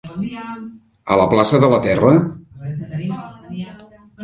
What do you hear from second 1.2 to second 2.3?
plaça de la Terra?